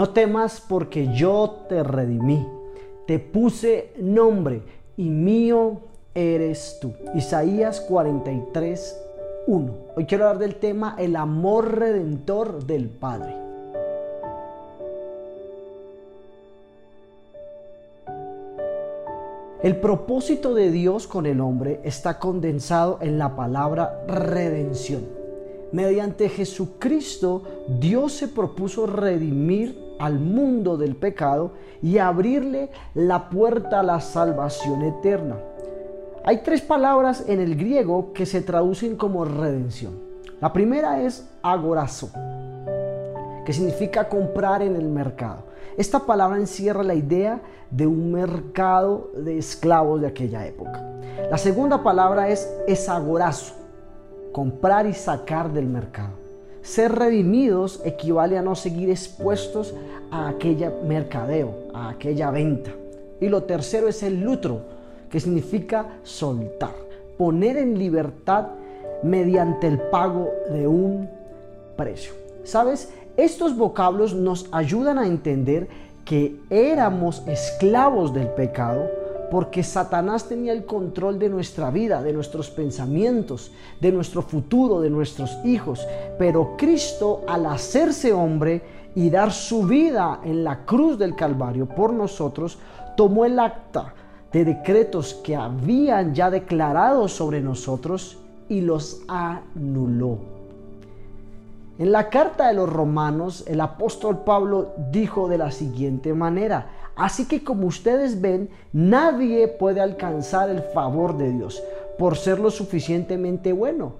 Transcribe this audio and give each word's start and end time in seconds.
No 0.00 0.08
temas 0.08 0.62
porque 0.66 1.12
yo 1.12 1.66
te 1.68 1.82
redimí, 1.82 2.48
te 3.06 3.18
puse 3.18 3.92
nombre 3.98 4.62
y 4.96 5.10
mío 5.10 5.76
eres 6.14 6.78
tú. 6.80 6.94
Isaías 7.14 7.82
43, 7.82 8.98
1. 9.46 9.72
Hoy 9.94 10.06
quiero 10.06 10.26
hablar 10.26 10.38
del 10.38 10.54
tema 10.54 10.96
el 10.98 11.16
amor 11.16 11.76
redentor 11.76 12.64
del 12.64 12.88
Padre. 12.88 13.34
El 19.62 19.76
propósito 19.82 20.54
de 20.54 20.70
Dios 20.70 21.06
con 21.06 21.26
el 21.26 21.42
hombre 21.42 21.78
está 21.84 22.18
condensado 22.18 23.00
en 23.02 23.18
la 23.18 23.36
palabra 23.36 24.02
redención. 24.08 25.04
Mediante 25.72 26.30
Jesucristo, 26.30 27.42
Dios 27.78 28.14
se 28.14 28.28
propuso 28.28 28.86
redimir 28.86 29.89
al 30.00 30.18
mundo 30.18 30.76
del 30.76 30.96
pecado 30.96 31.52
y 31.82 31.98
abrirle 31.98 32.70
la 32.94 33.28
puerta 33.28 33.80
a 33.80 33.82
la 33.82 34.00
salvación 34.00 34.82
eterna. 34.82 35.36
Hay 36.24 36.38
tres 36.38 36.62
palabras 36.62 37.24
en 37.28 37.40
el 37.40 37.54
griego 37.56 38.12
que 38.12 38.26
se 38.26 38.40
traducen 38.40 38.96
como 38.96 39.24
redención. 39.24 39.98
La 40.40 40.52
primera 40.52 41.02
es 41.02 41.28
agorazo, 41.42 42.10
que 43.44 43.52
significa 43.52 44.08
comprar 44.08 44.62
en 44.62 44.74
el 44.74 44.88
mercado. 44.88 45.44
Esta 45.76 46.00
palabra 46.00 46.38
encierra 46.38 46.82
la 46.82 46.94
idea 46.94 47.40
de 47.70 47.86
un 47.86 48.10
mercado 48.10 49.10
de 49.14 49.38
esclavos 49.38 50.00
de 50.00 50.08
aquella 50.08 50.46
época. 50.46 50.82
La 51.30 51.38
segunda 51.38 51.82
palabra 51.82 52.28
es 52.28 52.50
esagorazo, 52.66 53.54
comprar 54.32 54.86
y 54.86 54.94
sacar 54.94 55.52
del 55.52 55.66
mercado. 55.66 56.19
Ser 56.62 56.92
redimidos 56.92 57.80
equivale 57.84 58.36
a 58.36 58.42
no 58.42 58.54
seguir 58.54 58.90
expuestos 58.90 59.74
a 60.10 60.28
aquella 60.28 60.72
mercadeo, 60.86 61.54
a 61.72 61.90
aquella 61.90 62.30
venta. 62.30 62.70
Y 63.20 63.28
lo 63.28 63.44
tercero 63.44 63.88
es 63.88 64.02
el 64.02 64.20
lutro, 64.20 64.60
que 65.10 65.20
significa 65.20 65.86
soltar, 66.02 66.74
poner 67.18 67.56
en 67.56 67.78
libertad 67.78 68.48
mediante 69.02 69.66
el 69.66 69.78
pago 69.78 70.30
de 70.50 70.66
un 70.66 71.08
precio. 71.76 72.12
¿Sabes? 72.44 72.90
Estos 73.16 73.56
vocablos 73.56 74.14
nos 74.14 74.48
ayudan 74.52 74.98
a 74.98 75.06
entender 75.06 75.68
que 76.04 76.36
éramos 76.50 77.22
esclavos 77.26 78.14
del 78.14 78.28
pecado 78.28 78.99
porque 79.30 79.62
Satanás 79.62 80.28
tenía 80.28 80.52
el 80.52 80.64
control 80.64 81.18
de 81.18 81.28
nuestra 81.28 81.70
vida, 81.70 82.02
de 82.02 82.12
nuestros 82.12 82.50
pensamientos, 82.50 83.52
de 83.80 83.92
nuestro 83.92 84.22
futuro, 84.22 84.80
de 84.80 84.90
nuestros 84.90 85.38
hijos. 85.44 85.86
Pero 86.18 86.56
Cristo, 86.56 87.22
al 87.28 87.46
hacerse 87.46 88.12
hombre 88.12 88.62
y 88.94 89.08
dar 89.08 89.32
su 89.32 89.62
vida 89.62 90.20
en 90.24 90.42
la 90.42 90.64
cruz 90.64 90.98
del 90.98 91.14
Calvario 91.14 91.66
por 91.66 91.92
nosotros, 91.92 92.58
tomó 92.96 93.24
el 93.24 93.38
acta 93.38 93.94
de 94.32 94.44
decretos 94.44 95.14
que 95.14 95.36
habían 95.36 96.14
ya 96.14 96.30
declarado 96.30 97.08
sobre 97.08 97.40
nosotros 97.40 98.18
y 98.48 98.60
los 98.60 99.02
anuló. 99.08 100.18
En 101.78 101.92
la 101.92 102.10
carta 102.10 102.48
de 102.48 102.54
los 102.54 102.70
romanos, 102.70 103.42
el 103.46 103.60
apóstol 103.60 104.18
Pablo 104.18 104.74
dijo 104.90 105.28
de 105.28 105.38
la 105.38 105.50
siguiente 105.50 106.12
manera, 106.12 106.89
así 107.00 107.26
que 107.26 107.42
como 107.42 107.66
ustedes 107.66 108.20
ven, 108.20 108.50
nadie 108.72 109.48
puede 109.48 109.80
alcanzar 109.80 110.50
el 110.50 110.60
favor 110.60 111.16
de 111.16 111.32
Dios 111.32 111.62
por 111.98 112.16
ser 112.16 112.38
lo 112.38 112.50
suficientemente 112.50 113.52
bueno. 113.52 113.94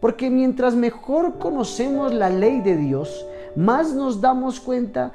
Porque 0.00 0.28
mientras 0.28 0.74
mejor 0.74 1.38
conocemos 1.38 2.12
la 2.12 2.28
ley 2.28 2.60
de 2.60 2.76
Dios, 2.76 3.24
más 3.54 3.94
nos 3.94 4.20
damos 4.20 4.60
cuenta 4.60 5.12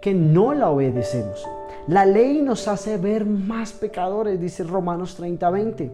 que 0.00 0.12
no 0.12 0.54
la 0.54 0.70
obedecemos. 0.70 1.46
La 1.88 2.04
ley 2.04 2.42
nos 2.42 2.68
hace 2.68 2.98
ver 2.98 3.24
más 3.24 3.72
pecadores, 3.72 4.40
dice 4.40 4.64
Romanos 4.64 5.18
30:20. 5.18 5.90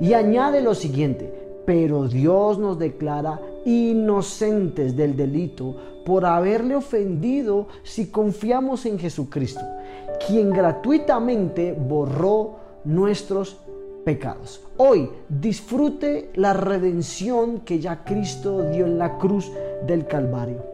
Y 0.00 0.12
añade 0.14 0.60
lo 0.60 0.74
siguiente, 0.74 1.47
pero 1.68 2.08
Dios 2.08 2.58
nos 2.58 2.78
declara 2.78 3.38
inocentes 3.66 4.96
del 4.96 5.14
delito 5.14 5.76
por 6.06 6.24
haberle 6.24 6.74
ofendido 6.74 7.66
si 7.82 8.06
confiamos 8.06 8.86
en 8.86 8.98
Jesucristo, 8.98 9.60
quien 10.26 10.48
gratuitamente 10.48 11.74
borró 11.74 12.56
nuestros 12.84 13.58
pecados. 14.02 14.62
Hoy 14.78 15.10
disfrute 15.28 16.30
la 16.36 16.54
redención 16.54 17.60
que 17.60 17.80
ya 17.80 18.02
Cristo 18.02 18.62
dio 18.70 18.86
en 18.86 18.96
la 18.96 19.18
cruz 19.18 19.52
del 19.86 20.06
Calvario. 20.06 20.64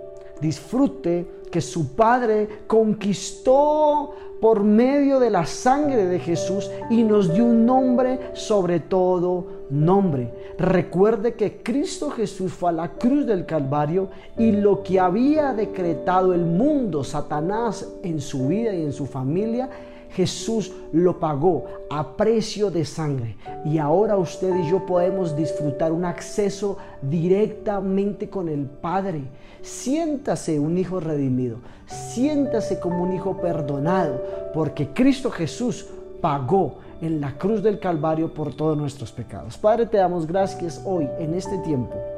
Disfrute 0.41 1.26
que 1.55 1.61
su 1.61 1.95
Padre 1.95 2.49
conquistó 2.67 4.11
por 4.41 4.65
medio 4.65 5.21
de 5.21 5.31
la 5.31 5.47
sangre 5.47 6.05
de 6.05 6.19
Jesús 6.19 6.69
y 6.91 7.05
nos 7.05 7.33
dio 7.33 7.45
un 7.45 7.65
nombre 7.65 8.19
sobre 8.33 8.81
todo 8.81 9.47
nombre. 9.71 10.35
Recuerde 10.59 11.35
que 11.35 11.63
Cristo 11.63 12.11
Jesús 12.11 12.53
fue 12.53 12.71
a 12.71 12.73
la 12.73 12.89
cruz 12.95 13.25
del 13.25 13.47
Calvario 13.47 14.09
y 14.37 14.51
lo 14.51 14.83
que 14.83 14.99
había 14.99 15.53
decretado 15.53 16.35
el 16.35 16.45
mundo, 16.45 17.05
Satanás, 17.05 17.89
en 18.03 18.21
su 18.21 18.49
vida 18.49 18.75
y 18.75 18.83
en 18.83 18.93
su 18.93 19.07
familia, 19.07 19.71
Jesús 20.15 20.73
lo 20.93 21.19
pagó 21.19 21.65
a 21.91 22.17
precio 22.17 22.71
de 22.71 22.85
sangre 22.85 23.37
y 23.65 23.79
ahora 23.79 24.17
usted 24.17 24.55
y 24.57 24.71
yo 24.71 24.87
podemos 24.87 25.37
disfrutar 25.37 25.91
un 25.93 26.05
acceso 26.05 26.79
directamente 27.03 28.31
con 28.31 28.49
el 28.49 28.67
Padre. 28.67 29.23
Siéntase 29.61 30.61
un 30.61 30.79
hijo 30.79 31.01
redimido, 31.01 31.59
siéntase 31.87 32.79
como 32.79 33.03
un 33.03 33.15
hijo 33.15 33.39
perdonado, 33.41 34.23
porque 34.53 34.89
Cristo 34.89 35.31
Jesús 35.31 35.87
pagó 36.21 36.77
en 37.01 37.21
la 37.21 37.37
cruz 37.37 37.63
del 37.63 37.79
Calvario 37.79 38.33
por 38.33 38.55
todos 38.55 38.77
nuestros 38.77 39.11
pecados. 39.11 39.59
Padre, 39.59 39.87
te 39.87 39.97
damos 39.97 40.27
gracias 40.27 40.81
hoy, 40.85 41.09
en 41.19 41.35
este 41.35 41.59
tiempo. 41.59 42.14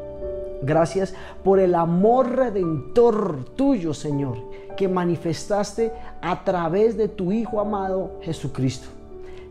Gracias 0.63 1.15
por 1.45 1.59
el 1.59 1.75
amor 1.75 2.31
redentor 2.31 3.45
tuyo, 3.57 3.95
Señor, 3.95 4.39
que 4.77 4.89
manifestaste 4.89 5.93
a 6.21 6.45
través 6.45 6.97
de 6.97 7.09
tu 7.09 7.33
Hijo 7.33 7.61
amado 7.61 8.13
Jesucristo. 8.23 8.89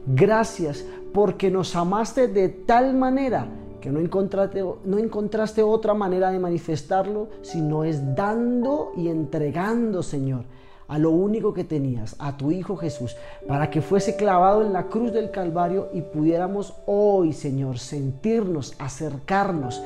Gracias 0.08 0.86
porque 1.14 1.50
nos 1.50 1.76
amaste 1.76 2.28
de 2.28 2.50
tal 2.50 2.96
manera 2.96 3.48
que 3.82 3.92
no 3.92 4.00
encontraste, 4.00 4.64
no 4.84 4.98
encontraste 4.98 5.62
otra 5.62 5.94
manera 5.94 6.32
de 6.32 6.40
manifestarlo, 6.40 7.30
sino 7.42 7.84
es 7.84 8.16
dando 8.16 8.92
y 8.98 9.08
entregando, 9.10 10.02
Señor 10.02 10.46
a 10.88 10.98
lo 11.00 11.12
único 11.12 11.54
que 11.54 11.64
tenías, 11.64 12.16
a 12.20 12.38
tu 12.38 12.52
Hijo 12.52 12.78
Jesús, 12.78 13.16
para 13.48 13.70
que 13.70 13.82
fuese 13.82 14.16
clavado 14.16 14.62
en 14.64 14.74
la 14.74 14.88
cruz 14.88 15.12
del 15.12 15.32
Calvario 15.32 15.90
y 15.94 16.02
pudiéramos 16.02 16.76
hoy, 16.86 17.34
Señor, 17.34 17.80
sentirnos, 17.80 18.76
acercarnos, 18.80 19.82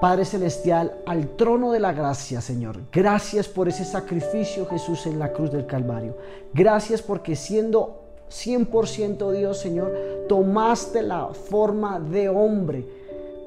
Padre 0.00 0.26
Celestial, 0.26 1.00
al 1.06 1.28
trono 1.36 1.72
de 1.72 1.80
la 1.80 1.92
gracia, 1.92 2.42
Señor. 2.42 2.78
Gracias 2.92 3.48
por 3.48 3.66
ese 3.66 3.84
sacrificio, 3.84 4.66
Jesús, 4.66 5.06
en 5.06 5.18
la 5.18 5.32
cruz 5.32 5.50
del 5.50 5.66
Calvario. 5.66 6.16
Gracias 6.52 7.00
porque 7.00 7.34
siendo 7.34 8.02
100% 8.30 9.32
Dios, 9.32 9.58
Señor, 9.58 9.92
tomaste 10.28 11.02
la 11.02 11.28
forma 11.28 11.98
de 11.98 12.28
hombre, 12.28 12.86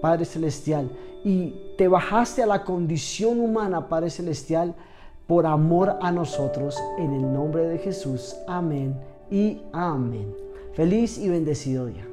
Padre 0.01 0.25
Celestial, 0.25 0.89
y 1.23 1.73
te 1.77 1.87
bajaste 1.87 2.41
a 2.41 2.47
la 2.47 2.63
condición 2.63 3.39
humana, 3.39 3.87
Padre 3.87 4.09
Celestial, 4.09 4.73
por 5.27 5.45
amor 5.45 5.97
a 6.01 6.11
nosotros, 6.11 6.75
en 6.97 7.13
el 7.13 7.31
nombre 7.31 7.67
de 7.67 7.77
Jesús. 7.77 8.35
Amén 8.47 8.95
y 9.29 9.61
amén. 9.71 10.35
Feliz 10.73 11.19
y 11.19 11.29
bendecido 11.29 11.85
día. 11.85 12.09